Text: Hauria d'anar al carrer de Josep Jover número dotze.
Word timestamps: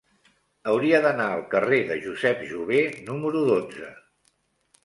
Hauria 0.71 1.01
d'anar 1.03 1.27
al 1.33 1.43
carrer 1.51 1.79
de 1.91 1.97
Josep 2.07 2.43
Jover 2.53 2.81
número 3.11 3.45
dotze. 3.51 3.93